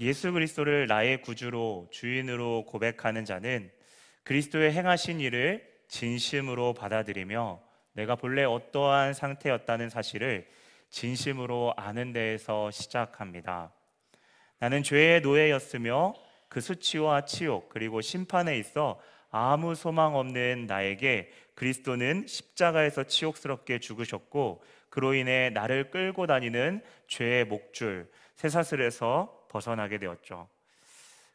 [0.00, 3.68] 예수 그리스도를 나의 구주로 주인으로 고백하는 자는
[4.22, 7.60] 그리스도의 행하신 일을 진심으로 받아들이며
[7.94, 10.46] 내가 본래 어떠한 상태였다는 사실을
[10.90, 13.72] 진심으로 아는 데에서 시작합니다.
[14.60, 16.14] 나는 죄의 노예였으며
[16.48, 25.14] 그 수치와 치욕 그리고 심판에 있어 아무 소망 없는 나에게 그리스도는 십자가에서 치욕스럽게 죽으셨고 그로
[25.14, 30.48] 인해 나를 끌고 다니는 죄의 목줄 쇠사슬에서 벗어나게 되었죠.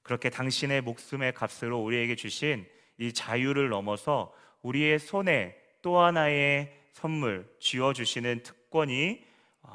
[0.01, 2.65] 그렇게 당신의 목숨의 값으로 우리에게 주신
[2.97, 9.25] 이 자유를 넘어서 우리의 손에 또 하나의 선물 쥐어 주시는 특권이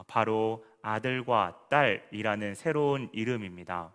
[0.06, 3.92] 바로 아들과 딸이라는 새로운 이름입니다.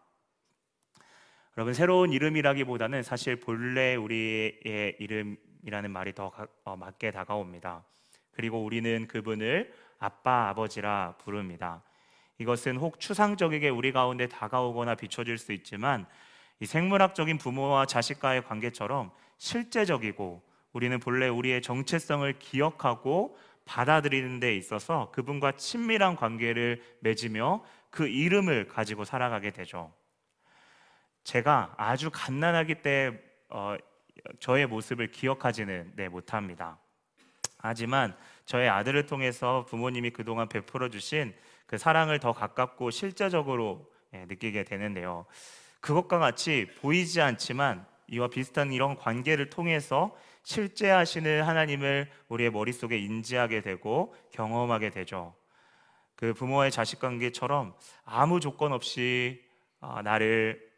[1.57, 6.31] 여러분 새로운 이름이라기보다는 사실 본래 우리의 이름이라는 말이 더
[6.63, 7.83] 어, 맞게 다가옵니다.
[8.31, 11.83] 그리고 우리는 그분을 아빠 아버지라 부릅니다.
[12.37, 16.05] 이것은 혹 추상적이게 우리 가운데 다가오거나 비춰질 수 있지만
[16.59, 20.41] 이 생물학적인 부모와 자식과의 관계처럼 실제적이고
[20.71, 29.05] 우리는 본래 우리의 정체성을 기억하고 받아들이는 데 있어서 그분과 친밀한 관계를 맺으며 그 이름을 가지고
[29.05, 29.93] 살아가게 되죠.
[31.23, 33.75] 제가 아주 갓난아기 때 어,
[34.39, 36.77] 저의 모습을 기억하지는 네, 못합니다.
[37.59, 41.33] 하지만 저의 아들을 통해서 부모님이 그동안 베풀어 주신
[41.73, 45.25] 그 사랑을 더 가깝고 실제적으로 예, 느끼게 되는데요.
[45.79, 53.61] 그것과 같이 보이지 않지만 이와 비슷한 이런 관계를 통해서 실제 하시는 하나님을 우리의 머릿속에 인지하게
[53.61, 55.33] 되고 경험하게 되죠.
[56.15, 57.73] 그 부모의 자식 관계처럼
[58.05, 59.43] 아무 조건 없이
[59.79, 60.69] 어, 나를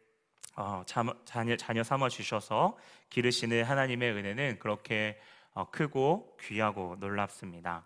[0.55, 0.85] 어,
[1.25, 2.77] 자녀 삼아 주셔서
[3.09, 5.19] 기르시는 하나님의 은혜는 그렇게
[5.51, 7.85] 어, 크고 귀하고 놀랍습니다.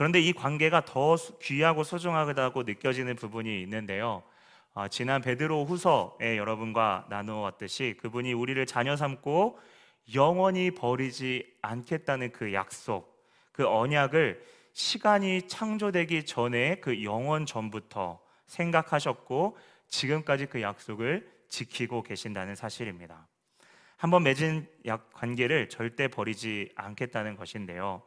[0.00, 4.22] 그런데 이 관계가 더 귀하고 소중하다고 느껴지는 부분이 있는데요.
[4.72, 9.58] 어, 지난 베드로 후서에 여러분과 나누었듯이 그분이 우리를 자녀 삼고
[10.14, 14.42] 영원히 버리지 않겠다는 그 약속, 그 언약을
[14.72, 19.58] 시간이 창조되기 전에 그 영원 전부터 생각하셨고
[19.88, 23.28] 지금까지 그 약속을 지키고 계신다는 사실입니다.
[23.98, 28.00] 한번 맺은 약 관계를 절대 버리지 않겠다는 것인데요.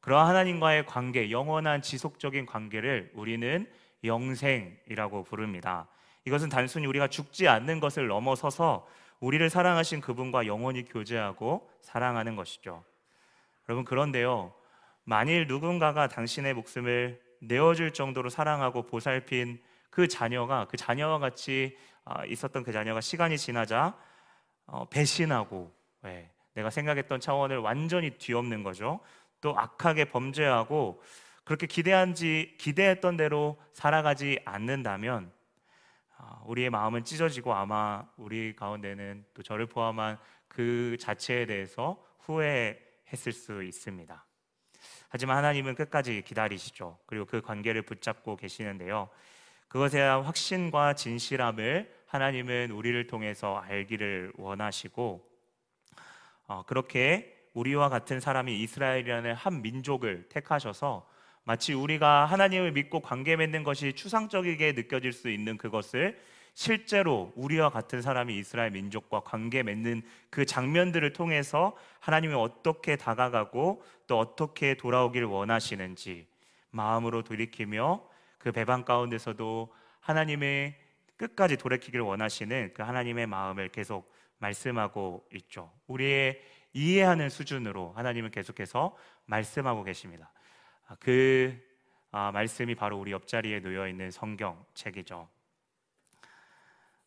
[0.00, 3.66] 그러한 하나님과의 관계, 영원한 지속적인 관계를 우리는
[4.02, 5.88] 영생이라고 부릅니다.
[6.24, 8.86] 이것은 단순히 우리가 죽지 않는 것을 넘어서서
[9.20, 12.82] 우리를 사랑하신 그분과 영원히 교제하고 사랑하는 것이죠.
[13.68, 14.54] 여러분 그런데요.
[15.04, 19.60] 만일 누군가가 당신의 목숨을 내어줄 정도로 사랑하고 보살핀
[19.90, 23.94] 그 자녀가 그 자녀와 같이 아, 있었던 그 자녀가 시간이 지나자
[24.66, 25.72] 어, 배신하고
[26.02, 29.00] 네, 내가 생각했던 차원을 완전히 뒤엎는 거죠.
[29.40, 31.02] 또 악하게 범죄하고
[31.44, 35.32] 그렇게 기대한 지 기대했던 대로 살아가지 않는다면
[36.16, 40.18] 아, 우리의 마음은 찢어지고 아마 우리 가운데는 또 저를 포함한
[40.48, 44.24] 그 자체에 대해서 후회했을 수 있습니다.
[45.08, 46.98] 하지만 하나님은 끝까지 기다리시죠.
[47.06, 49.08] 그리고 그 관계를 붙잡고 계시는데요.
[49.68, 55.28] 그것에 대한 확신과 진실함을 하나님은 우리를 통해서 알기를 원하시고
[56.46, 61.06] 어, 그렇게 우리와 같은 사람이 이스라엘이라는 한 민족을 택하셔서
[61.44, 66.20] 마치 우리가 하나님을 믿고 관계 맺는 것이 추상적이게 느껴질 수 있는 그것을
[66.54, 74.18] 실제로 우리와 같은 사람이 이스라엘 민족과 관계 맺는 그 장면들을 통해서 하나님이 어떻게 다가가고 또
[74.18, 76.26] 어떻게 돌아오길 원하시는지
[76.70, 78.04] 마음으로 돌이키며
[78.38, 80.76] 그 배반 가운데서도 하나님의
[81.16, 85.70] 끝까지 돌이키기를 원하시는 그 하나님의 마음을 계속 말씀하고 있죠.
[85.86, 86.40] 우리의
[86.72, 90.32] 이해하는 수준으로 하나님은 계속해서 말씀하고 계십니다.
[90.88, 91.58] 아, 그
[92.12, 95.28] 아, 말씀이 바로 우리 옆자리에 놓여 있는 성경 책이죠.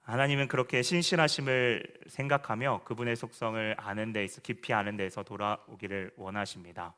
[0.03, 6.94] 하나님은 그렇게 신실하심을 생각하며 그분의 속성을 아는 데서 깊이 아는 데서 돌아오기를 원하십니다.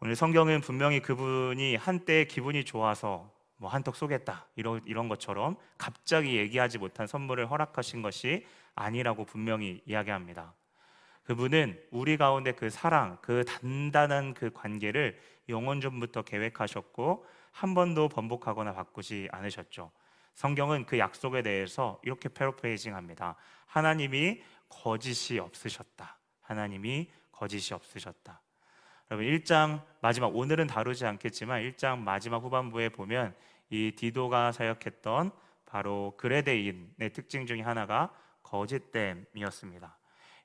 [0.00, 6.76] 오늘 성경은 분명히 그분이 한때 기분이 좋아서 뭐 한턱 쏘겠다 이런 이런 것처럼 갑자기 얘기하지
[6.76, 10.52] 못한 선물을 허락하신 것이 아니라고 분명히 이야기합니다.
[11.24, 15.18] 그분은 우리 가운데 그 사랑, 그 단단한 그 관계를
[15.48, 19.90] 영원 전부터 계획하셨고 한 번도 번복하거나 바꾸지 않으셨죠.
[20.34, 23.36] 성경은 그 약속에 대해서 이렇게 패러프레이징합니다.
[23.66, 26.18] 하나님이 거짓이 없으셨다.
[26.42, 28.40] 하나님이 거짓이 없으셨다.
[29.10, 33.34] 여러분 1장 마지막 오늘은 다루지 않겠지만 1장 마지막 후반부에 보면
[33.70, 35.30] 이 디도가 사역했던
[35.66, 38.12] 바로 그레데인의 특징 중에 하나가
[38.42, 39.96] 거짓됨이었습니다.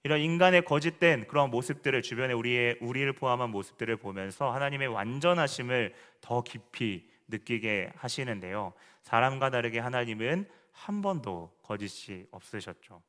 [0.03, 7.09] 이런 인간의 거짓된 그런 모습들을 주변에 우리의 우리를 포함한 모습들을 보면서 하나님의 완전하심을 더 깊이
[7.27, 8.73] 느끼게 하시는데요.
[9.01, 13.01] 사람과 다르게 하나님은 한 번도 거짓이 없으셨죠.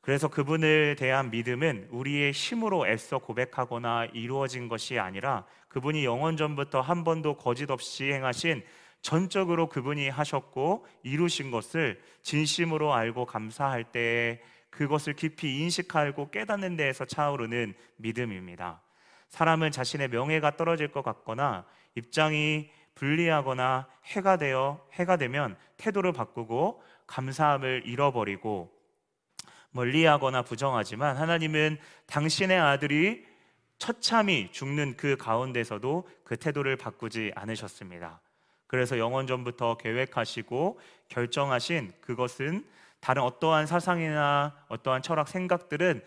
[0.00, 7.02] 그래서 그분을 대한 믿음은 우리의 힘으로 애써 고백하거나 이루어진 것이 아니라 그분이 영원 전부터 한
[7.02, 8.64] 번도 거짓 없이 행하신
[9.00, 14.40] 전적으로 그분이 하셨고 이루신 것을 진심으로 알고 감사할 때
[14.76, 18.82] 그것을 깊이 인식하고 깨닫는 데에서 차오르는 믿음입니다.
[19.28, 21.64] 사람은 자신의 명예가 떨어질 것 같거나
[21.94, 28.70] 입장이 불리하거나 해가 되어 해가 되면 태도를 바꾸고 감사함을 잃어버리고
[29.70, 33.26] 멀리하거나 부정하지만 하나님은 당신의 아들이
[33.78, 38.20] 처참히 죽는 그 가운데서도 그 태도를 바꾸지 않으셨습니다.
[38.66, 42.64] 그래서 영원 전부터 계획하시고 결정하신 그것은
[43.06, 46.02] 다른 어떠한 사상이나 어떠한 철학 생각들은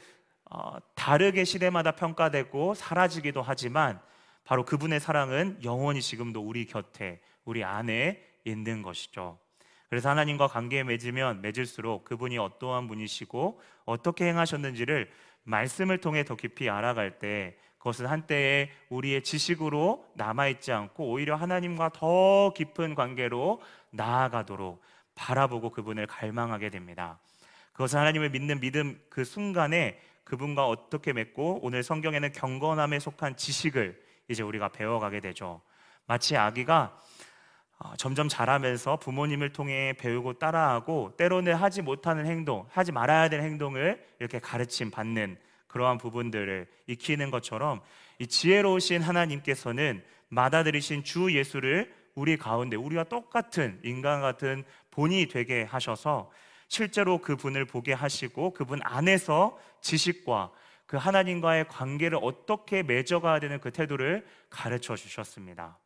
[0.51, 4.01] 어, 다르게 시대마다 평가되고 사라지기도 하지만
[4.43, 9.39] 바로 그분의 사랑은 영원히 지금도 우리 곁에 우리 안에 있는 것이죠.
[9.89, 15.09] 그래서 하나님과 관계에 맺으면 맺을수록 그분이 어떠한 분이시고 어떻게 행하셨는지를
[15.43, 22.51] 말씀을 통해 더 깊이 알아갈 때 그것은 한때에 우리의 지식으로 남아있지 않고 오히려 하나님과 더
[22.51, 23.61] 깊은 관계로
[23.91, 24.81] 나아가도록
[25.19, 27.19] 바라보고 그분을 갈망하게 됩니다.
[27.73, 34.43] 그것은 하나님을 믿는 믿음 그 순간에 그분과 어떻게 맺고 오늘 성경에는 경건함에 속한 지식을 이제
[34.43, 35.61] 우리가 배워가게 되죠.
[36.07, 36.97] 마치 아기가
[37.79, 44.05] 어, 점점 자라면서 부모님을 통해 배우고 따라하고 때로는 하지 못하는 행동, 하지 말아야 될 행동을
[44.19, 45.37] 이렇게 가르침 받는
[45.67, 47.81] 그러한 부분들을 익히는 것처럼
[48.19, 56.29] 이 지혜로우신 하나님께서는 받아들이신 주 예수를 우리 가운데 우리와 똑같은 인간 같은 본이 되게 하셔서
[56.67, 60.51] 실제로 그분을 보게 하시고 그분 안에서 지식과
[60.85, 65.77] 그 하나님과의 관계를 어떻게 맺어가야 되는 그 태도를 가르쳐 주셨습니다.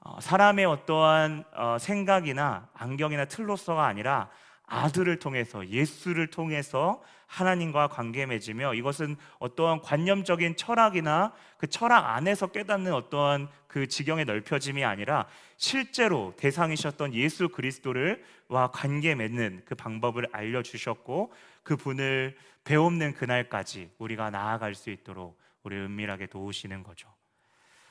[0.00, 4.28] 어, 사람의 어떠한 어, 생각이나 안경이나 틀로서가 아니라
[4.66, 12.92] 아들을 통해서 예수를 통해서 하나님과 관계 맺으며 이것은 어떠한 관념적인 철학이나 그 철학 안에서 깨닫는
[12.92, 15.26] 어떠한 그 지경의 넓혀짐이 아니라
[15.56, 21.32] 실제로 대상이셨던 예수 그리스도를와 관계 맺는 그 방법을 알려 주셨고
[21.62, 27.08] 그 분을 배움는 그날까지 우리가 나아갈 수 있도록 우리 은밀하게 도우시는 거죠.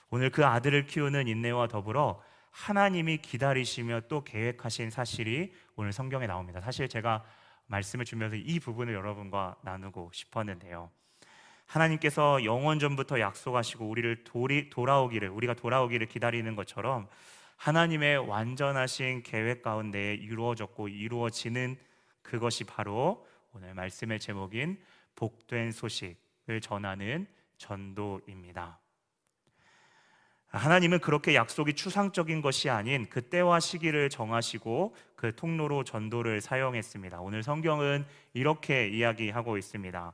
[0.09, 2.21] 오늘 그 아들을 키우는 인내와 더불어
[2.55, 6.61] 하나님이 기다리시며 또 계획하신 사실이 오늘 성경에 나옵니다.
[6.61, 7.21] 사실 제가
[7.67, 10.89] 말씀을 주면서 이 부분을 여러분과 나누고 싶었는데요.
[11.65, 17.09] 하나님께서 영원 전부터 약속하시고 우리를 도리, 돌아오기를 우리가 돌아오기를 기다리는 것처럼
[17.57, 21.75] 하나님의 완전하신 계획 가운데 이루어졌고 이루어지는
[22.21, 24.79] 그것이 바로 오늘 말씀의 제목인
[25.15, 27.27] 복된 소식을 전하는
[27.57, 28.79] 전도입니다.
[30.47, 37.19] 하나님은 그렇게 약속이 추상적인 것이 아닌 그 때와 시기를 정하시고 그 통로로 전도를 사용했습니다.
[37.19, 40.13] 오늘 성경은 이렇게 이야기하고 있습니다.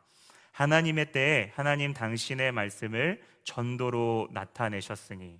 [0.51, 5.39] 하나님의 때에 하나님 당신의 말씀을 전도로 나타내셨으니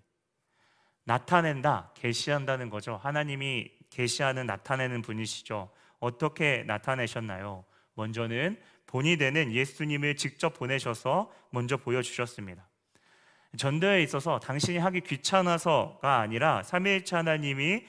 [1.04, 3.00] 나타낸다, 계시한다는 거죠.
[3.02, 5.70] 하나님이 계시하는 나타내는 분이시죠.
[6.00, 7.66] 어떻게 나타내셨나요?
[7.96, 12.68] 먼저는 본이 되는 예수님을 직접 보내셔서 먼저 보여주셨습니다.
[13.58, 17.86] 전도에 있어서 당신이 하기 귀찮아서가 아니라 삼위일체 하나님이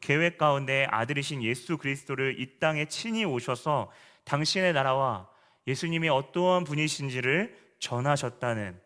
[0.00, 3.90] 계획 가운데 아들이신 예수 그리스도를 이 땅에 친히 오셔서
[4.24, 5.28] 당신의 나라와
[5.66, 8.80] 예수님이 어떠한 분이신지를 전하셨다는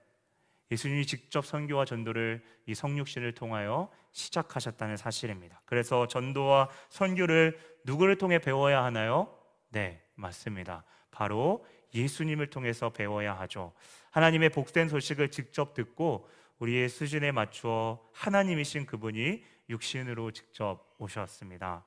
[0.71, 5.61] 예수님이 직접 선교와 전도를 이 성육신을 통하여 시작하셨다는 사실입니다.
[5.65, 9.37] 그래서 전도와 선교를 누구를 통해 배워야 하나요?
[9.71, 10.85] 네, 맞습니다.
[11.11, 13.73] 바로 예수님을 통해서 배워야 하죠.
[14.11, 21.85] 하나님의 복된 소식을 직접 듣고 우리의 수준에 맞추어 하나님이신 그분이 육신으로 직접 오셨습니다.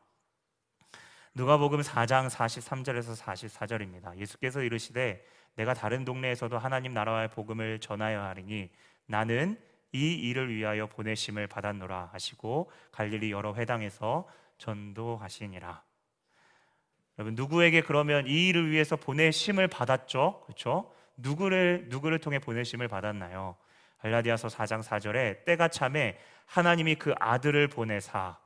[1.36, 4.18] 누가복음 4장 43절에서 44절입니다.
[4.18, 5.25] 예수께서 이르시되
[5.56, 8.70] 내가 다른 동네에서도 하나님 나라의 복음을 전하여 하리니
[9.06, 9.60] 나는
[9.92, 14.27] 이 일을 위하여 보내심을 받았노라 하시고 갈릴리 여러 회당에서
[14.58, 15.84] 전도하시니라.
[17.20, 20.42] 여러분 누구에게 그러면 이 일을 위해서 보내심을 받았죠?
[20.46, 20.92] 그렇죠?
[21.17, 23.55] 누구를 누구를 통해 보내심을 받았나요?
[24.00, 28.38] 갈라디아서 4장 4절에 때가 참에 하나님이 그 아들을 보내사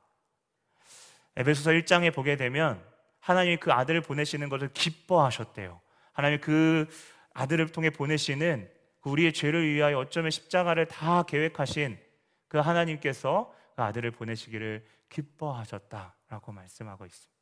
[1.36, 2.82] 에베소서 1장에 보게 되면
[3.20, 5.80] 하나님이 그 아들을 보내시는 것을 기뻐하셨대요.
[6.12, 6.86] 하나님이 그
[7.34, 8.70] 아들을 통해 보내시는
[9.00, 11.98] 그 우리의 죄를 위하여 어쩌면 십자가를 다 계획하신
[12.48, 17.37] 그 하나님께서 그 아들을 보내시기를 기뻐하셨다라고 말씀하고 있습니다.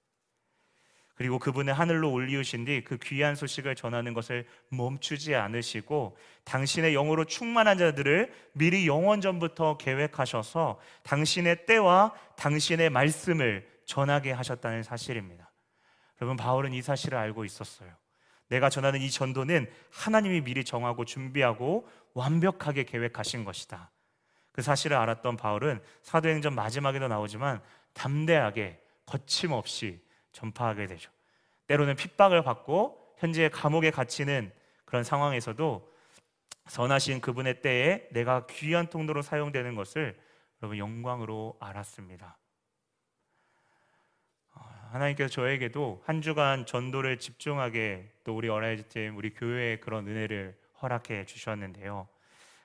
[1.17, 7.79] 그리고 그분의 하늘로 올리우신 뒤 그 귀한 소식을 전하는 것을 멈추지 않으시고 당신의 영으로 충만한
[7.79, 15.51] 자들을 미리 영원 전부터 계획하셔서 당신의 때와 당신의 말씀을 전하게 하셨다는 사실입니다.
[16.21, 17.91] 여러분 바울은 이 사실을 알고 있었어요.
[18.49, 23.91] 내가 전하는 이 전도는 하나님이 미리 정하고 준비하고 완벽하게 계획하신 것이다.
[24.53, 27.61] 그 사실을 알았던 바울은 사도행전 마지막에도 나오지만
[27.95, 30.06] 담대하게 거침없이
[30.37, 31.11] 전파하게 되죠.
[31.67, 34.53] 때로는 핍박을 받고 현재 감옥에 갇히는
[34.85, 35.93] 그런 상황에서도
[36.67, 40.19] 선하신 그분의 때에 내가 귀한 통로로 사용되는 것을
[40.61, 42.37] 여러분 영광으로 알았습니다.
[44.55, 44.61] 어,
[44.93, 51.25] 하나님께서 저에게도 한 주간 전도를 집중하게 또 우리 Arise 팀 우리 교회에 그런 은혜를 허락해
[51.25, 52.09] 주셨는데요.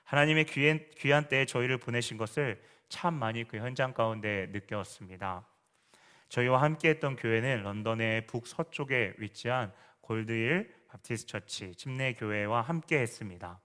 [0.04, 5.46] 하나님의 귀한 때에 저희를 보내신 것을 참 많이 그 현장 가운데 느꼈습니다.
[6.32, 13.60] 저희와 함께했던 교회는 런던의 북서쪽에 위치한 Gold Hill Baptist Church 침례 교회와 함께했습니다.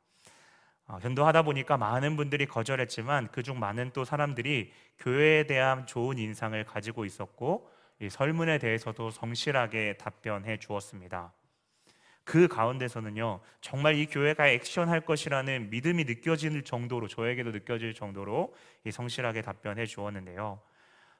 [0.87, 7.05] 어, 전도하다 보니까 많은 분들이 거절했지만 그중 많은 또 사람들이 교회에 대한 좋은 인상을 가지고
[7.05, 7.71] 있었고
[8.01, 11.31] 이 설문에 대해서도 성실하게 답변해 주었습니다.
[12.25, 18.53] 그 가운데서는요 정말 이 교회가 액션할 것이라는 믿음이 느껴질 정도로 저에게도 느껴질 정도로
[18.91, 20.59] 성실하게 답변해 주었는데요.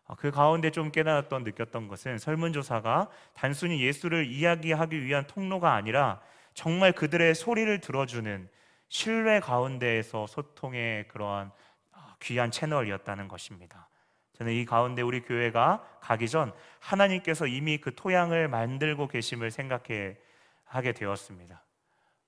[0.08, 6.22] 아, 그 가운데 좀 깨달았던 느꼈던 것은 설문조사가 단순히 예수를 이야기하기 위한 통로가 아니라
[6.54, 8.50] 정말 그들의 소리를 들어주는
[8.90, 11.52] 신뢰 가운데에서 소통의 그러한
[11.92, 13.90] 아, 귀한 채널이었다는 것입니다.
[14.38, 20.18] 저는 이 가운데 우리 교회가 가기 전 하나님께서 이미 그 토양을 만들고 계심을 생각해
[20.64, 21.64] 하게 되었습니다.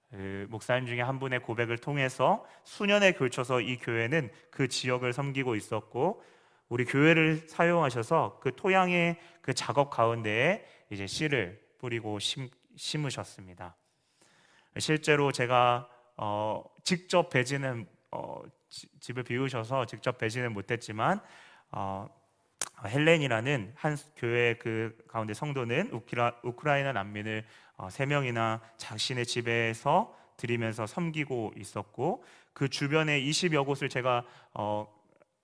[0.09, 6.23] 그 목사님 중에 한 분의 고백을 통해서 수년에 걸쳐서 이 교회는 그 지역을 섬기고 있었고
[6.69, 13.75] 우리 교회를 사용하셔서 그 토양의 그 작업 가운데에 이제 씨를 뿌리고 심, 심으셨습니다.
[14.77, 18.41] 실제로 제가 어, 직접 배지는 어,
[18.99, 21.21] 집을 비우셔서 직접 배지는 못했지만
[21.71, 22.07] 어,
[22.85, 27.45] 헬렌이라는 한 교회 그 가운데 성도는 우크라, 우크라이나 난민을
[27.77, 32.23] 어, 세 명이나 자신의 집에서 드리면서 섬기고 있었고
[32.53, 34.23] 그 주변에 20여 곳을 제가
[34.53, 34.87] 어,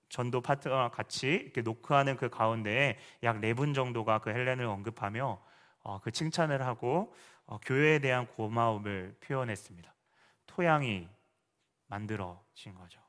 [0.08, 5.40] 전도 파트너와 같이 이렇게 노크하는 그 가운데에 약 네 분 정도가 그 헬렌을 언급하며
[5.82, 7.14] 어, 그 칭찬을 하고
[7.46, 9.94] 어, 교회에 대한 고마움을 표현했습니다.
[10.46, 11.08] 토양이
[11.88, 13.00] 만들어진 거죠.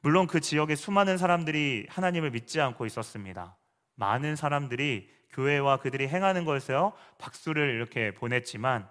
[0.00, 3.56] 물론 그 지역에 수많은 사람들이 하나님을 믿지 않고 있었습니다.
[3.94, 8.88] 많은 사람들이 교회와 그들이 행하는 것에서 박수를 이렇게 보냈지만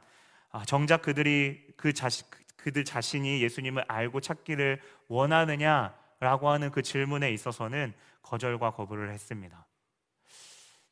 [0.52, 2.28] 아, 정작 그들이 그 자신
[2.58, 5.94] 그들 자신이 예수님을 알고 찾기를 원하느냐
[6.26, 9.68] 라고 하는 그 질문에 있어서는 거절과 거부를 했습니다.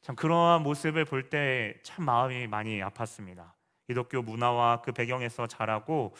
[0.02, 3.52] 참 그러한 모습을 볼 때 참 마음이 많이 아팠습니다.
[3.88, 6.14] 기독교 문화와 그 배경에서 자라고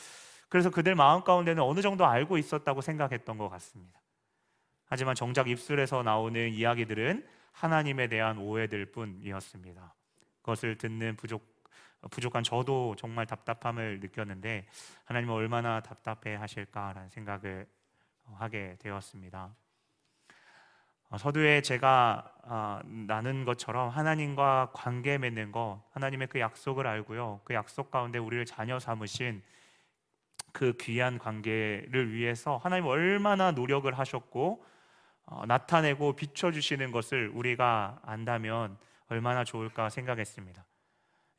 [0.50, 4.00] 그래서 그들 마음 가운데는 어느 정도 알고 있었다고 생각했던 것 같습니다.
[4.86, 9.94] 하지만 정작 입술에서 나오는 이야기들은 하나님에 대한 오해들 뿐이었습니다.
[10.42, 11.54] 그것을 듣는 부족
[12.12, 14.66] 부족한 저도 정말 답답함을 느꼈는데
[15.06, 17.68] 하나님은 얼마나 답답해 하실까라는 생각을
[18.36, 19.56] 하게 되었습니다.
[21.10, 27.42] 어, 서두에 제가 아, 나눈 것처럼 하나님과 관계 맺는 것, 하나님의 그 약속을 알고요.
[27.44, 29.44] 그 약속 가운데 우리를 자녀 삼으신
[30.52, 34.66] 그 귀한 관계를 위해서 하나님 얼마나 노력을 하셨고
[35.26, 38.78] 어, 나타내고 비춰주시는 것을 우리가 안다면
[39.08, 40.66] 얼마나 좋을까 생각했습니다.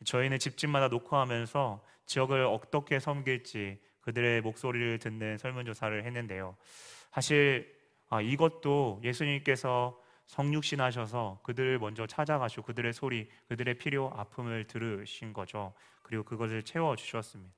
[0.05, 6.57] 저희는 집집마다 녹화하면서 지역을 어떻게 섬길지 그들의 목소리를 듣는 설문조사를 했는데요.
[7.11, 7.75] 사실
[8.11, 15.73] 아, 이것도 예수님께서 성육신하셔서 그들을 먼저 찾아가시고 그들의 소리, 그들의 필요, 아픔을 들으신 거죠.
[16.03, 17.53] 그리고 그것을 채워 주셨습니다.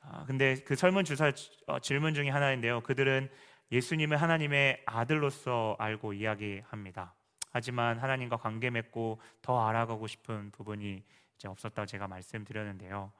[0.00, 1.32] 아, 근데 그 설문조사
[1.66, 2.80] 어, 질문 중에 하나인데요.
[2.80, 3.30] 그들은
[3.70, 7.14] 예수님을 하나님의 아들로서 알고 이야기합니다.
[7.50, 11.02] 하지만 하나님과 관계 맺고 더 알아가고 싶은 부분이
[11.36, 13.12] 이제 없었다고 제가 말씀드렸는데요.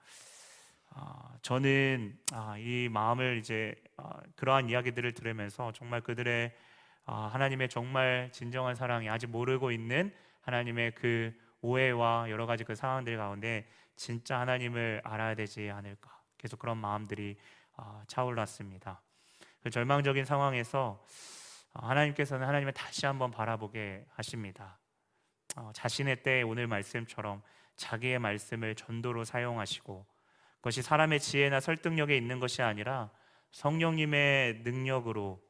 [0.94, 6.54] 아, 저는 아, 이 마음을 이제 아, 그러한 이야기들을 들으면서 정말 그들의
[7.04, 13.68] 하나님의 정말 진정한 사랑이 아직 모르고 있는 하나님의 그 오해와 여러 가지 그 상황들 가운데
[13.96, 17.36] 진짜 하나님을 알아야 되지 않을까 계속 그런 마음들이
[18.06, 19.02] 차올랐습니다.
[19.64, 21.04] 그 절망적인 상황에서
[21.74, 24.78] 하나님께서는 하나님을 다시 한번 바라보게 하십니다.
[25.56, 27.42] 어, 자신의 때 오늘 말씀처럼
[27.76, 30.06] 자기의 말씀을 전도로 사용하시고
[30.62, 33.10] 그것이 사람의 지혜나 설득력에 있는 것이 아니라
[33.50, 35.42] 성령님의 능력으로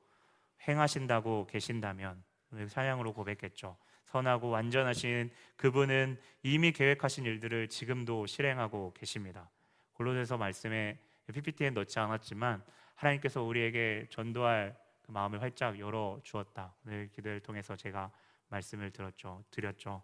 [0.67, 2.25] 행하신다고 계신다면
[2.69, 3.77] 사양으로 고백했죠.
[4.07, 9.51] 선하고 완전하신 그분은 이미 계획하신 일들을 지금도 실행하고 계십니다.
[9.93, 10.99] 골로새서 말씀에
[11.31, 12.65] PPT에 넣지 않았지만
[12.95, 16.75] 하나님께서 우리에게 전도할 그 마음을 활짝 열어 주었다.
[16.87, 18.11] 오늘 기도를 통해서 제가
[18.49, 19.45] 말씀을 들었죠.
[19.51, 20.03] 드렸죠.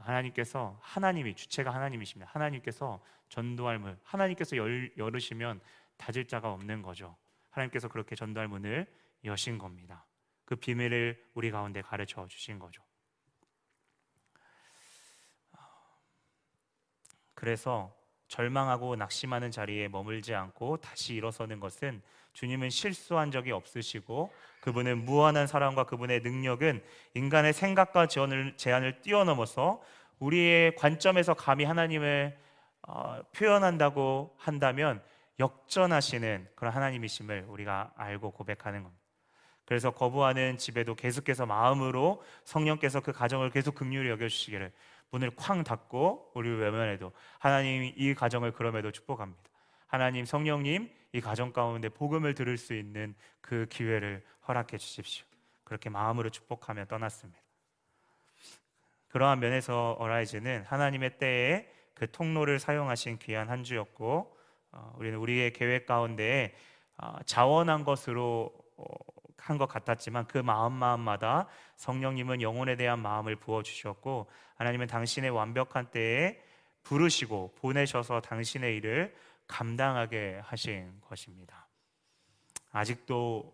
[0.00, 2.30] 하나님께서 하나님이 주체가 하나님이십니다.
[2.32, 5.60] 하나님께서 전도할 문, 하나님께서 열, 열으시면
[5.96, 7.16] 닫을 자가 없는 거죠.
[7.50, 8.86] 하나님께서 그렇게 전도할 문을
[9.24, 10.06] 여신 겁니다.
[10.44, 12.82] 그 비밀을 우리 가운데 가르쳐 주신 거죠.
[17.34, 17.94] 그래서
[18.28, 25.84] 절망하고 낙심하는 자리에 머물지 않고 다시 일어서는 것은 주님은 실수한 적이 없으시고 그분은 무한한 사랑과
[25.84, 26.82] 그분의 능력은
[27.14, 29.82] 인간의 생각과 제한을, 제한을 뛰어넘어서
[30.18, 32.36] 우리의 관점에서 감히 하나님을
[32.82, 35.02] 어, 표현한다고 한다면
[35.38, 39.04] 역전하시는 그런 하나님이심을 우리가 알고 고백하는 겁니다.
[39.64, 44.72] 그래서 거부하는 집에도 계속해서 마음으로 성령께서 그 가정을 계속 긍휼히 여겨주시기를
[45.10, 49.42] 문을 쾅 닫고 우리 외면해도 하나님 이 가정을 그럼에도 축복합니다.
[49.86, 55.24] 하나님 성령님 이 가정 가운데 복음을 들을 수 있는 그 기회를 허락해 주십시오.
[55.64, 57.40] 그렇게 마음으로 축복하며 떠났습니다.
[59.08, 64.36] 그러한 면에서 어라이즈는 하나님의 때에 그 통로를 사용하신 귀한 한 주였고
[64.72, 66.54] 어, 우리는 우리의 계획 가운데
[66.98, 68.84] 어, 자원한 것으로 어,
[69.38, 71.46] 한것 같았지만 그 마음 마음마다
[71.76, 76.38] 성령님은 영혼에 대한 마음을 부어 주셨고 하나님은 당신의 완벽한 때에
[76.82, 79.14] 부르시고 보내셔서 당신의 일을
[79.48, 81.66] 감당하게 하신 것입니다.
[82.70, 83.52] 아직도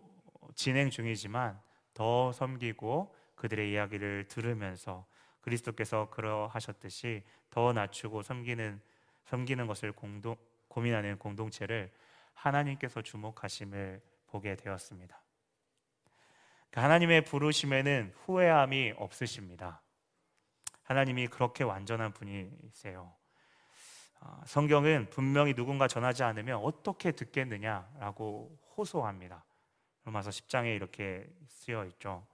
[0.53, 1.59] 진행 중이지만
[1.93, 5.05] 더 섬기고 그들의 이야기를 들으면서
[5.41, 8.81] 그리스도께서 그러하셨듯이 더 낮추고 섬기는
[9.25, 10.35] 섬기는 것을 공동
[10.67, 11.91] 고민하는 공동체를
[12.33, 15.19] 하나님께서 주목하심을 보게 되었습니다.
[16.69, 19.81] 그 하나님의 부르심에는 후회함이 없으십니다.
[20.83, 23.13] 하나님이 그렇게 완전한 분이세요.
[24.25, 29.45] 어, 성경은 분명히 누군가 전하지 않으면 어떻게 듣겠느냐라고 호소합니다.
[30.03, 32.25] 로마서 10장에 이렇게 쓰여 있죠.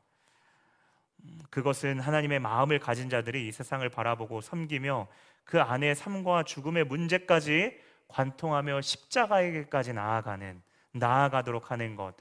[1.25, 5.09] 음, 그것은 하나님의 마음을 가진 자들이 이 세상을 바라보고 섬기며
[5.43, 7.77] 그 안에 삶과 죽음의 문제까지
[8.07, 10.61] 관통하며 십자가에게까지 나아가는
[10.93, 12.15] 나아가도록 하는 것.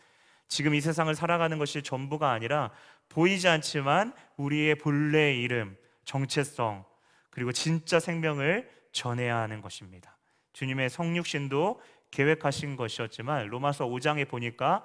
[0.48, 2.72] 지금 이 세상을 살아가는 것이 전부가 아니라
[3.08, 6.84] 보이지 않지만 우리의 본래의 이름, 정체성,
[7.30, 10.16] 그리고 진짜 생명을 전해야 하는 것입니다.
[10.52, 14.84] 주님의 성육신도 계획하신 것이었지만 로마서 5장에 보니까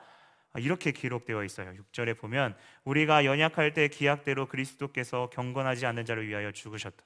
[0.58, 1.74] 이렇게 기록되어 있어요.
[1.74, 7.04] 6절에 보면 우리가 연약할 때 기약대로 그리스도께서 경건하지 않는 자를 위하여 죽으셨다.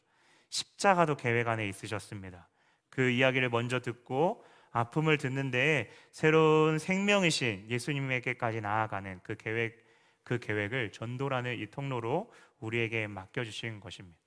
[0.50, 2.48] 십자가도 계획 안에 있으셨습니다.
[2.90, 9.88] 그 이야기를 먼저 듣고 아픔을 듣는데 새로운 생명이신 예수님에게까지 나아가는 그 계획
[10.24, 14.20] 그 계획을 전도라는 이 통로로 우리에게 맡겨 주신 것입니다.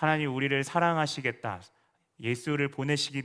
[0.00, 1.60] 하나님 우리를 사랑하시겠다.
[2.20, 3.22] 예수를 보내시기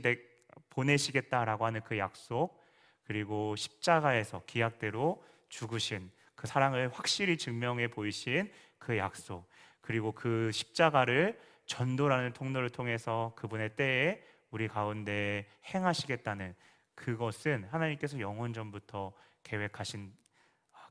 [0.68, 2.62] 보내시겠다라고 하는 그 약속
[3.04, 9.48] 그리고 십자가에서 기약대로 죽으신 그 사랑을 확실히 증명해 보이신 그 약속
[9.80, 16.54] 그리고 그 십자가를 전도라는 통로를 통해서 그분의 때에 우리 가운데 행하시겠다는
[16.94, 20.12] 그것은 하나님께서 영원 전부터 계획하신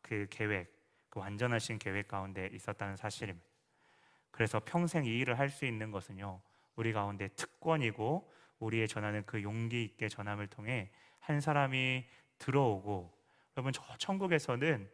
[0.02, 0.68] 그 계획,
[1.12, 3.55] 그 완전하신 계획 가운데 있었다는 사실입니다.
[4.36, 6.42] 그래서 평생 이 일을 할 수 있는 것은요,
[6.76, 12.04] 우리 가운데 특권이고 우리의 전하는 그 용기 있게 전함을 통해 한 사람이
[12.38, 13.18] 들어오고
[13.56, 14.90] 여러분 저 천국에서는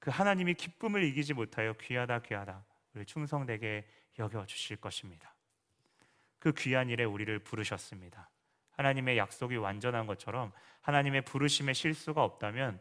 [0.00, 3.86] 그 하나님이 기쁨을 이기지 못하여 귀하다 귀하다 우리 충성되게
[4.18, 5.32] 여겨 주실 것입니다.
[6.40, 8.28] 그 귀한 일에 우리를 부르셨습니다.
[8.72, 10.50] 하나님의 약속이 완전한 것처럼
[10.80, 12.80] 하나님의 부르심에 실수가 없다면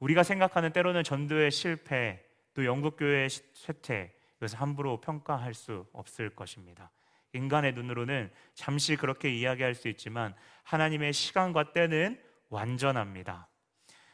[0.00, 2.22] 우리가 생각하는 때로는 전도의 실패
[2.52, 6.90] 또 영국 교회의 쇠퇴 이것을 함부로 평가할 수 없을 것입니다.
[7.34, 13.48] 인간의 눈으로는 잠시 그렇게 이야기할 수 있지만 하나님의 시간과 때는 완전합니다.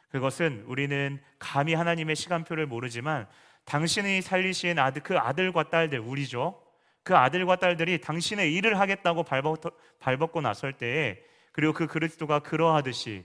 [0.08, 3.26] 그것은 우리는 감히 하나님의 시간표를 모르지만
[3.64, 6.62] 당신이 살리신 아들 그 아들과 딸들 우리죠.
[7.02, 13.24] 그 아들과 딸들이 당신의 일을 하겠다고 발벗, 고 나설 때에 그리고 그 그리스도가 그러하듯이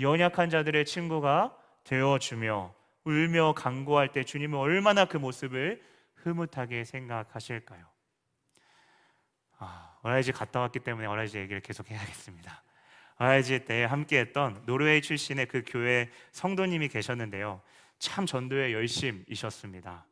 [0.00, 5.82] 연약한 자들의 친구가 되어 주며 울며 간구할 때 주님은 얼마나 그 모습을
[6.26, 7.86] 흐뭇하게 생각하실까요?
[9.58, 12.62] 아, Arise 갔다 왔기 때문에 Arise 얘기를 계속 해야겠습니다.
[13.16, 17.62] Arise 때 함께했던 노르웨이 출신의 그 교회 성도님이 계셨는데요.
[17.98, 20.06] 참 전도에 열심이셨습니다.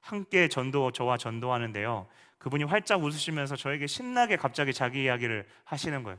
[0.00, 2.06] 함께 전도 저와 전도하는데요.
[2.38, 6.18] 그분이 활짝 웃으시면서 저에게 신나게 갑자기 자기 이야기를 하시는 거예요.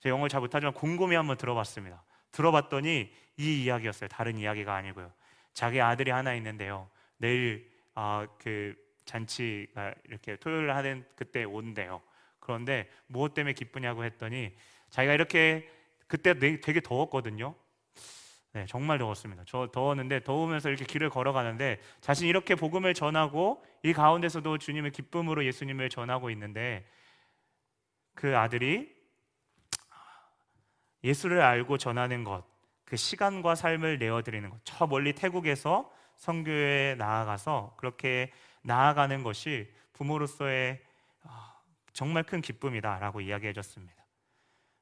[0.00, 2.04] 제가 영어를 잘 못하지만 곰곰이 한번 들어봤습니다.
[2.32, 4.08] 들어봤더니 이 이야기였어요.
[4.08, 5.10] 다른 이야기가 아니고요.
[5.54, 6.90] 자기 아들이 하나 있는데요.
[7.16, 8.74] 내일 아, 그
[9.04, 12.02] 잔치가 이렇게 토요일 하는 그때 온대요.
[12.40, 14.54] 그런데 무엇 때문에 기쁘냐고 했더니
[14.90, 15.68] 자기가 이렇게
[16.06, 17.54] 그때 되게 더웠거든요.
[18.54, 19.44] 네, 정말 더웠습니다.
[19.46, 25.88] 저 더웠는데 더우면서 이렇게 길을 걸어가는데 자신 이렇게 복음을 전하고 이 가운데서도 주님의 기쁨으로 예수님을
[25.88, 26.86] 전하고 있는데
[28.14, 28.94] 그 아들이
[31.02, 32.44] 예수를 알고 전하는 것,
[32.84, 35.90] 그 시간과 삶을 내어 드리는 것, 저 멀리 태국에서
[36.22, 38.30] 성교에 나아가서 그렇게
[38.62, 40.80] 나아가는 것이 부모로서의
[41.24, 41.56] 아,
[41.92, 43.94] 정말 큰 기쁨이다라고 이야기해 줬습니다.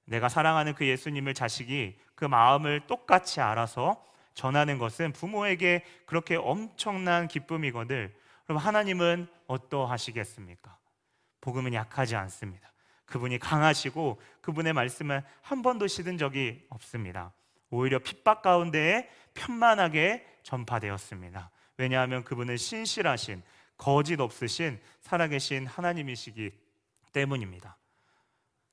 [0.04, 8.14] 내가 사랑하는 그 예수님을 자식이 그 마음을 똑같이 알아서 전하는 것은 부모에게 그렇게 엄청난 기쁨이거늘
[8.44, 10.76] 그럼 하나님은 어떠하시겠습니까?
[11.40, 12.70] 복음은 약하지 않습니다.
[13.06, 17.32] 그분이 강하시고 그분의 말씀은 한 번도 시든 적이 없습니다.
[17.70, 21.50] 오히려 핍박 가운데에 편만하게 전파되었습니다.
[21.76, 23.42] 왜냐하면 그분은 신실하신
[23.76, 26.52] 거짓 없으신 살아계신 하나님이시기
[27.12, 27.76] 때문입니다.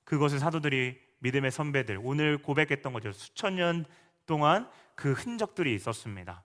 [0.03, 3.11] 그것을 사도들이 믿음의 선배들 오늘 고백했던 거죠.
[3.11, 3.85] 수천 년
[4.25, 6.43] 동안 그 흔적들이 있었습니다.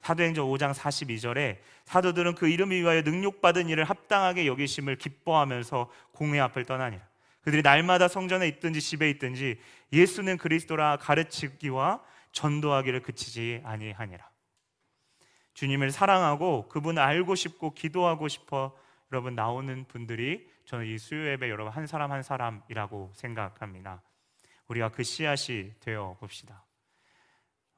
[0.00, 7.02] 사도행전 5장 42절에 사도들은 그 이름을 위하여 능력받은 일을 합당하게 여기심을 기뻐하면서 공회 앞을 떠나니라.
[7.42, 9.58] 그들이 날마다 성전에 있든지 집에 있든지
[9.92, 14.31] 예수는 그리스도라 가르치기와 전도하기를 그치지 아니하니라.
[15.54, 18.76] 주님을 사랑하고 그분을 알고 싶고 기도하고 싶어
[19.12, 24.02] 여러분 나오는 분들이 저는 이 수요 예배 여러분 한 사람 한 사람이라고 생각합니다.
[24.68, 26.64] 우리가 그 씨앗이 되어 봅시다.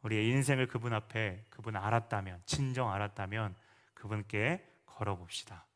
[0.02, 3.54] 우리의 인생을 그분 앞에 그분 알았다면 진정 알았다면
[3.94, 5.66] 그분께 걸어 봅시다.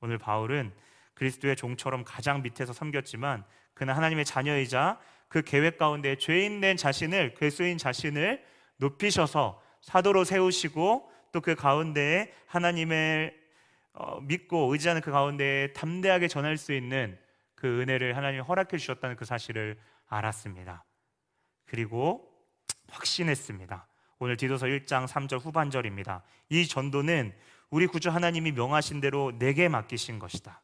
[0.00, 0.72] 오늘 바울은
[1.14, 7.78] 그리스도의 종처럼 가장 밑에서 섬겼지만 그는 하나님의 자녀이자 그 계획 가운데 죄인 된 자신을 괴수인
[7.78, 8.44] 자신을
[8.76, 13.42] 높이셔서 사도로 세우시고 또 그 가운데에 하나님을
[13.94, 17.18] 어, 믿고 의지하는 그 가운데에 담대하게 전할 수 있는
[17.54, 20.84] 그 은혜를 하나님이 허락해 주셨다는 그 사실을 알았습니다.
[21.66, 22.28] 그리고
[22.88, 23.86] 확신했습니다.
[24.18, 26.22] 오늘 디도서 1장 3절 후반절입니다.
[26.50, 27.34] 이 전도는
[27.70, 30.62] 우리 구주 하나님이 명하신 대로 내게 맡기신 것이다.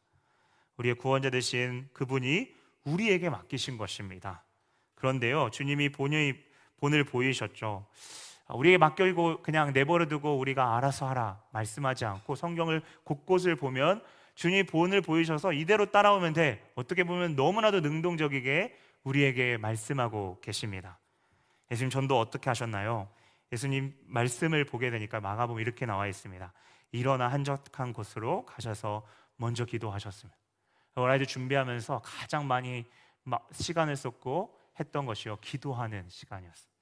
[0.77, 2.53] 우리의 구원자 되신 그분이
[2.83, 4.43] 우리에게 맡기신 것입니다.
[4.95, 6.41] 그런데요, 주님이 본의,
[6.77, 7.87] 본을 보이셨죠.
[8.53, 14.03] 우리에게 맡겨고 그냥 내버려 두고 우리가 알아서 하라 말씀하지 않고 성경을 곳곳을 보면
[14.35, 16.71] 주님이 본을 보이셔서 이대로 따라오면 돼.
[16.75, 20.97] 어떻게 보면 너무나도 능동적이게 우리에게 말씀하고 계십니다.
[21.71, 23.09] 예수님 전도 어떻게 하셨나요?
[23.51, 26.53] 예수님 말씀을 보게 되니까 마가복음 이렇게 나와 있습니다.
[26.91, 30.37] 일어나 한적한 곳으로 가셔서 먼저 기도하셨습니다.
[30.95, 32.85] 어라이드 준비하면서 가장 많이
[33.51, 36.78] 시간을 썼고 했던 것이요 기도하는 시간이었습니다.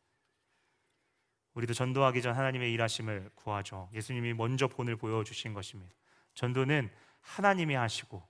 [1.58, 3.90] 우리도 전도하기 전 하나님의 일하심을 구하죠.
[3.92, 5.92] 예수님이 먼저 본을 보여주신 것입니다.
[6.36, 6.92] 전도는
[7.22, 8.24] 하나님이 하시고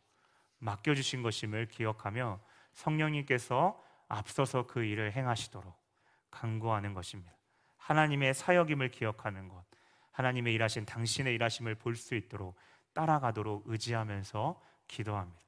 [0.59, 2.39] 맡겨주신 것임을 기억하며
[2.71, 5.75] 성령님께서 앞서서 그 일을 행하시도록
[6.31, 7.33] 간구하는 것입니다.
[7.75, 9.61] 하나님의 사역임을 기억하는 것,
[10.13, 12.55] 하나님의 일하신 당신의 일하심을 볼 수 있도록
[12.93, 15.41] 따라가도록 의지하면서 기도합니다.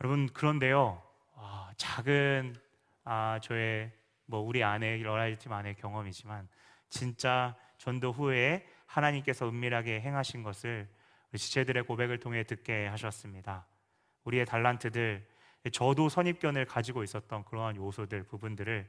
[0.00, 1.00] 여러분 그런데요,
[1.36, 2.56] 아, 작은
[3.04, 3.92] 아, 저의
[4.26, 6.48] 뭐 우리 안에 Arise 팀 안의 경험이지만
[6.88, 10.88] 진짜 전도 후에 하나님께서 은밀하게 행하신 것을
[11.34, 13.66] 지체들의 고백을 통해 듣게 하셨습니다.
[14.24, 15.26] 우리의 달란트들,
[15.72, 18.88] 저도 선입견을 가지고 있었던 그러한 요소들, 부분들을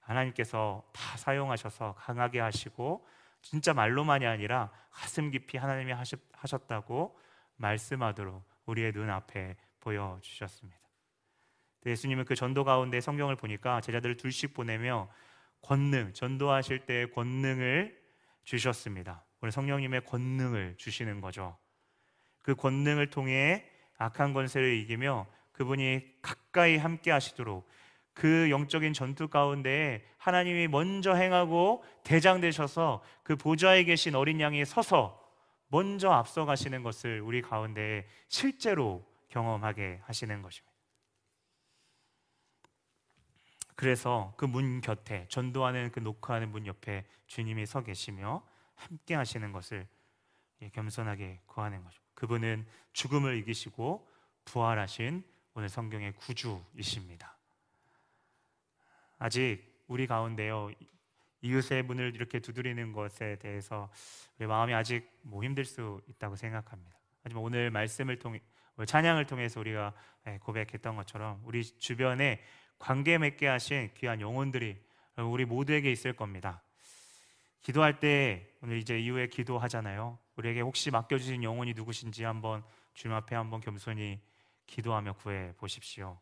[0.00, 3.06] 하나님께서 다 사용하셔서 강하게 하시고
[3.42, 5.92] 진짜 말로만이 아니라 가슴 깊이 하나님이
[6.32, 7.18] 하셨다고
[7.56, 10.85] 말씀하도록 우리의 눈앞에 보여주셨습니다.
[11.90, 15.08] 예수님은 그 전도 가운데 성경을 보니까 제자들을 둘씩 보내며
[15.62, 17.96] 권능, 전도하실 때 권능을
[18.44, 19.24] 주셨습니다.
[19.40, 21.56] 오늘 성령님의 권능을 주시는 거죠.
[22.42, 23.64] 그 권능을 통해
[23.98, 27.66] 악한 권세를 이기며 그분이 가까이 함께 하시도록
[28.14, 35.22] 그 영적인 전투 가운데 하나님이 먼저 행하고 대장 되셔서 그 보좌에 계신 어린 양이 서서
[35.68, 40.75] 먼저 앞서가시는 것을 우리 가운데 실제로 경험하게 하시는 것입니다.
[43.76, 48.42] 그래서 그 문 곁에 전도하는 그 녹화하는 문 옆에 주님이 서 계시며
[48.74, 49.86] 함께 하시는 것을
[50.72, 52.00] 겸손하게 구하는 거죠.
[52.14, 54.08] 그분은 죽음을 이기시고
[54.46, 55.22] 부활하신
[55.54, 57.36] 오늘 성경의 구주이십니다.
[59.18, 60.70] 아직 우리 가운데요
[61.42, 63.90] 이웃의 문을 이렇게 두드리는 것에 대해서
[64.38, 66.96] 우리 마음이 아직 뭐 힘들 수 있다고 생각합니다.
[67.22, 68.40] 하지만 오늘 말씀을 통해
[68.84, 69.94] 찬양을 통해서 우리가
[70.26, 72.42] 예, 고백했던 것처럼 우리 주변에
[72.78, 74.76] 관계 맺게 하신 귀한 영혼들이
[75.16, 76.62] 우리 모두에게 있을 겁니다.
[77.62, 80.18] 기도할 때 오늘 이제 이후에 기도하잖아요.
[80.36, 82.62] 우리에게 혹시 맡겨주신 영혼이 누구신지 한번
[82.94, 84.20] 주님 앞에 한번 겸손히
[84.66, 86.18] 기도하며 구해 보십시오.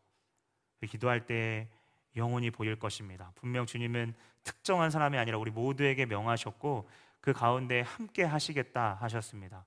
[0.87, 1.67] 기도할 때
[2.15, 3.31] 영원히 보일 것입니다.
[3.35, 4.13] 분명 주님은
[4.43, 6.89] 특정한 사람이 아니라 우리 모두에게 명하셨고
[7.19, 9.65] 그 가운데 함께 하시겠다 하셨습니다.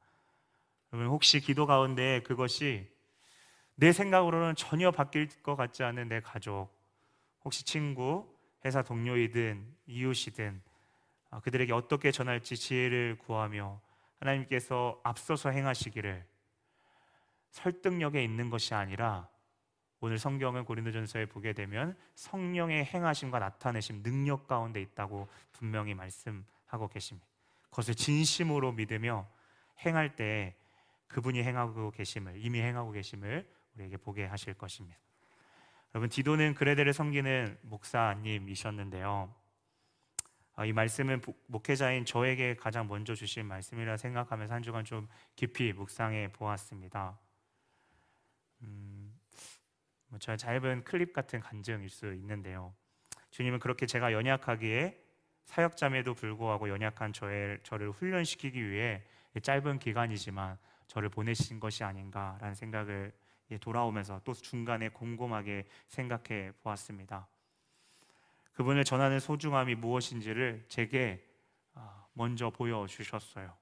[0.92, 2.88] 여러분 혹시 기도 가운데 그것이
[3.74, 6.70] 내 생각으로는 전혀 바뀔 것 같지 않은 내 가족,
[7.48, 8.28] 혹시 친구,
[8.66, 10.61] 회사 동료이든 이웃이든
[11.30, 13.80] 아, 그들에게 어떻게 전할지 지혜를 구하며
[14.18, 16.26] 하나님께서 앞서서 행하시기를
[17.52, 19.30] 설득력에 있는 것이 아니라
[20.00, 27.26] 오늘 성경은 고린도전서에 보게 되면 성령의 행하심과 나타내심 능력 가운데 있다고 분명히 말씀하고 계십니다.
[27.70, 29.26] 그것을 진심으로 믿으며
[29.87, 30.54] 행할 때
[31.06, 34.98] 그분이 행하고 계심을 이미 행하고 계심을 우리에게 보게 하실 것입니다.
[35.94, 39.35] 여러분 디도는 그레데를 섬기는 목사님이셨는데요.
[40.55, 46.33] 아, 이 말씀은 목회자인 저에게 가장 먼저 주신 말씀이라 생각하면서 한 주간 좀 깊이 묵상해
[46.33, 47.18] 보았습니다.
[48.62, 49.18] 음,
[50.09, 52.74] 뭐 저의 짧은 클립 같은 간증일 수 있는데요.
[53.31, 55.01] 주님은 그렇게 제가 연약하기에
[55.44, 59.05] 사역자임에도 불구하고 연약한 저의, 저를 훈련시키기 위해
[59.40, 63.12] 짧은 기간이지만 저를 보내신 것이 아닌가라는 생각을
[63.56, 67.26] 돌아오면서 또 중간에 곰곰하게 생각해 보았습니다.
[68.52, 71.24] 그분을 전하는 소중함이 무엇인지를 제게
[71.74, 73.56] 아, 먼저 보여주셨어요.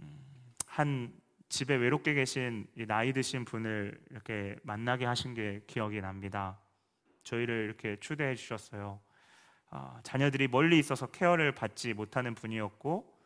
[0.00, 6.58] 음, 한 집에 외롭게 계신 나이 드신 분을 이렇게 만나게 하신 게 기억이 납니다.
[7.22, 9.00] 저희를 이렇게 초대해 주셨어요.
[9.70, 13.19] 아, 자녀들이 멀리 있어서 케어를 받지 못하는 분이었고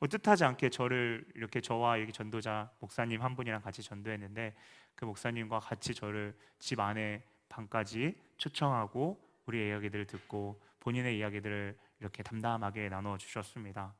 [0.00, 4.54] 뭐 뜻하지 않게 저를 이렇게 저와 여기 전도자 목사님 한 분이랑 같이 전도했는데
[4.94, 12.88] 그 목사님과 같이 저를 집 안에 방까지 초청하고 우리의 이야기들을 듣고 본인의 이야기들을 이렇게 담담하게
[12.88, 13.94] 나눠 주셨습니다.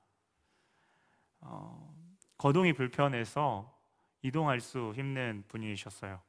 [1.42, 1.94] 어,
[2.38, 3.78] 거동이 불편해서
[4.22, 6.20] 이동할 수 힘든 분이셨어요.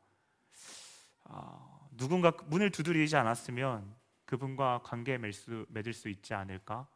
[1.25, 6.87] 어, 누군가 문을 두드리지 않았으면 그분과 관계 맺을 수, 있지 않을까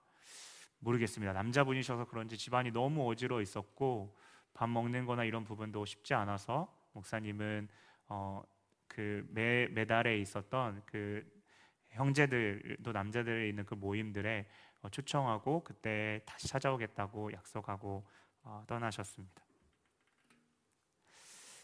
[0.85, 1.33] 모르겠습니다.
[1.33, 4.15] 남자분이셔서 그런지 집안이 너무 어지러 있었고
[4.53, 7.67] 밥 먹는 거나 이런 부분도 쉽지 않아서 목사님은
[8.07, 8.43] 어,
[8.87, 11.25] 그 매, 매달에 있었던 그
[11.89, 14.47] 형제들도 남자들이 있는 그 모임들에
[14.83, 18.05] 어, 초청하고 그때 다시 찾아오겠다고 약속하고
[18.43, 19.43] 어, 떠나셨습니다.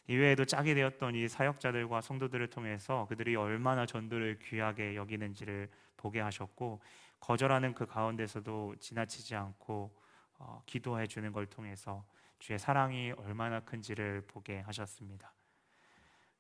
[0.08, 6.82] 이외에도 짝이 되었던 이 사역자들과 성도들을 통해서 그들이 얼마나 전도를 귀하게 여기는지를 보게 하셨고
[7.22, 9.98] 거절하는 그 가운데서도 지나치지 않고
[10.40, 12.06] 어, 기도해 주는 걸 통해서
[12.40, 15.34] 주의 사랑이 얼마나 큰지를 보게 하셨습니다.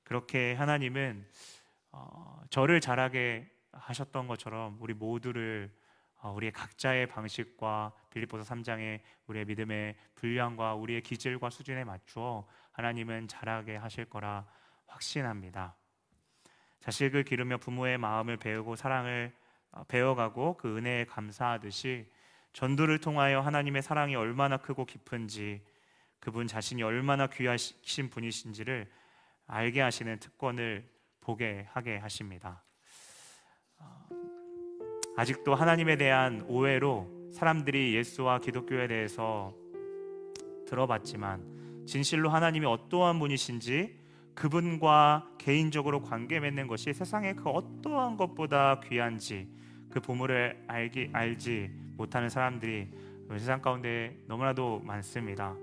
[0.04, 1.30] 그렇게 하나님은
[1.92, 5.74] 어, 저를 자라게 하셨던 것처럼 우리 모두를
[6.18, 13.76] 어, 우리의 각자의 방식과 빌립보서 3장의 우리의 믿음의 분량과 우리의 기질과 수준에 맞추어 하나님은 자라게
[13.76, 14.46] 하실 거라
[14.88, 15.76] 확신합니다.
[16.80, 19.41] 자식을 기르며 부모의 마음을 배우고 사랑을 어,
[19.88, 22.06] 배워가고 그 은혜에 감사하듯이
[22.54, 25.62] 전도를 통하여 하나님의 사랑이 얼마나 크고 깊은지
[26.20, 28.90] 그분 자신이 얼마나 귀하신 분이신지를
[29.48, 30.88] 알게 하시는 특권을
[31.22, 32.64] 보게 하게 하십니다.
[33.80, 34.08] 어,
[35.18, 39.56] 아직도 하나님에 대한 오해로 사람들이 예수와 기독교에 대해서
[40.68, 44.00] 들어봤지만 진실로 하나님이 어떠한 분이신지
[44.36, 49.50] 그분과 개인적으로 관계 맺는 것이 세상의 그 어떠한 것보다 귀한지
[49.92, 52.88] 그 보물을 알기 알지 못하는 사람들이
[53.38, 55.56] 세상 가운데 너무나도 많습니다.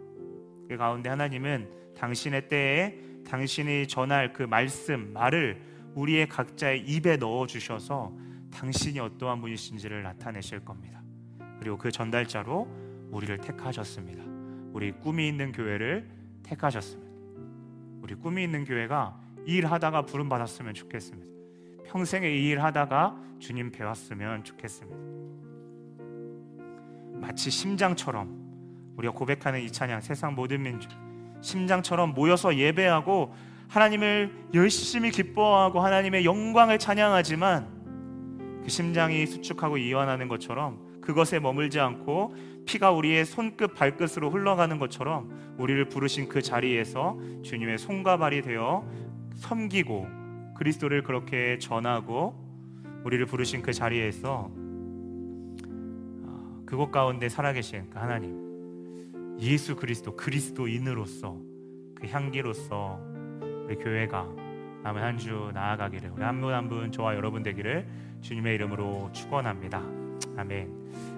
[0.68, 2.94] 그 가운데 하나님은 당신의 때에
[3.26, 5.60] 당신이 전할 그 말씀 말을
[5.94, 8.12] 우리의 각자의 입에 넣어 주셔서
[8.50, 11.02] 당신이 어떠한 분이신지를 나타내실 겁니다.
[11.58, 12.68] 그리고 그 전달자로
[13.10, 14.24] 우리를 택하셨습니다.
[14.72, 16.08] 우리 꿈이 있는 교회를
[16.42, 17.08] 택하셨습니다.
[18.00, 21.37] 우리 꿈이 있는 교회가 일하다가 부름 받았으면 좋겠습니다.
[21.88, 24.98] 평생에 이 일 하다가 주님 배웠으면 좋겠습니다.
[27.20, 30.90] 마치 심장처럼 우리가 고백하는 이 찬양 세상 모든 민족
[31.40, 33.34] 심장처럼 모여서 예배하고
[33.68, 42.34] 하나님을 열심히 기뻐하고 하나님의 영광을 찬양하지만 그 심장이 수축하고 이완하는 것처럼 그것에 머물지 않고
[42.66, 48.86] 피가 우리의 손끝 발끝으로 흘러가는 것처럼 우리를 부르신 그 자리에서 주님의 손과 발이 되어
[49.36, 50.17] 섬기고
[50.58, 52.34] 그리스도를 그렇게 전하고
[53.04, 54.50] 우리를 부르신 그 자리에서
[56.24, 61.36] 어, 그곳 가운데 살아계신 그 하나님 예수 그리스도 그리스도인으로서
[61.94, 63.00] 그 향기로서
[63.66, 64.26] 우리 교회가
[64.82, 67.86] 남은 한 주 나아가기를 우리 한 분 한 분 저와 여러분 되기를
[68.20, 69.82] 주님의 이름으로 축원합니다.
[70.36, 71.16] 아멘.